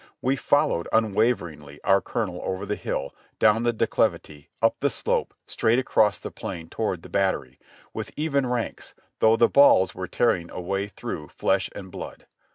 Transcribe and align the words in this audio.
We 0.19 0.35
followed 0.35 0.87
unwaveringly 0.91 1.79
our 1.83 2.01
colonel 2.01 2.41
over 2.43 2.65
the 2.65 2.73
hill, 2.75 3.13
down 3.37 3.61
the 3.61 3.71
de 3.71 3.85
clivity, 3.85 4.47
up 4.59 4.77
the 4.79 4.89
slope, 4.89 5.35
straight 5.45 5.77
across 5.77 6.17
the 6.17 6.31
plain 6.31 6.69
toward 6.69 7.03
the 7.03 7.07
battery, 7.09 7.59
with 7.93 8.11
even 8.17 8.47
ranks, 8.47 8.95
though 9.19 9.37
the 9.37 9.47
balls 9.47 9.93
were 9.93 10.07
tearing 10.07 10.49
a 10.49 10.59
way 10.59 10.87
through 10.87 11.27
flesh 11.27 11.69
and 11.75 11.91
blood. 11.91 12.25